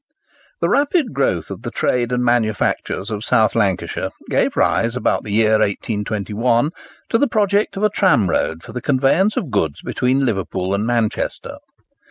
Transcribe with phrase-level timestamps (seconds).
[0.61, 5.29] The rapid growth of the trade and manufactures of South Lancashire gave rise, about the
[5.31, 6.71] year 1821,
[7.09, 11.57] to the project of a tramroad for the conveyance of goods between Liverpool and Manchester.